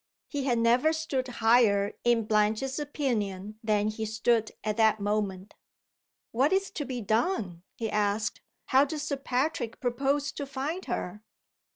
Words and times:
He 0.27 0.45
had 0.45 0.57
never 0.57 0.93
stood 0.93 1.27
higher 1.27 1.93
in 2.03 2.25
Blanche's 2.25 2.79
opinion 2.79 3.59
than 3.63 3.87
he 3.89 4.03
stood 4.07 4.51
at 4.63 4.75
that 4.77 4.99
moment. 4.99 5.53
"What 6.31 6.51
is 6.51 6.71
to 6.71 6.85
be 6.85 7.01
done?" 7.01 7.61
he 7.75 7.87
asked. 7.87 8.41
"How 8.69 8.83
does 8.83 9.03
Sir 9.03 9.17
Patrick 9.17 9.79
propose 9.79 10.31
to 10.31 10.47
find 10.47 10.85
her?" 10.85 11.21